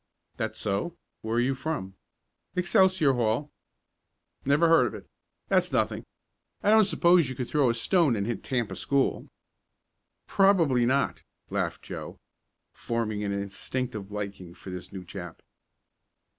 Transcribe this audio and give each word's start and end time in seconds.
"That 0.37 0.55
so? 0.55 0.97
Where 1.21 1.37
are 1.37 1.39
you 1.39 1.53
from?" 1.53 1.93
"Excelsior 2.55 3.13
Hall." 3.13 3.51
"Never 4.43 4.67
heard 4.67 4.87
of 4.87 4.95
it. 4.95 5.07
That's 5.47 5.71
nothing. 5.71 6.07
I 6.63 6.71
don't 6.71 6.85
s'pose 6.87 7.29
you 7.29 7.35
could 7.35 7.47
throw 7.47 7.69
a 7.69 7.75
stone 7.75 8.15
and 8.15 8.25
hit 8.25 8.41
Tampa 8.43 8.75
School?" 8.75 9.27
"Probably 10.25 10.87
not," 10.87 11.21
laughed 11.51 11.83
Joe, 11.83 12.17
forming 12.73 13.23
an 13.23 13.31
instinctive 13.31 14.11
liking 14.11 14.55
for 14.55 14.71
this 14.71 14.91
new 14.91 15.05
chap. 15.05 15.43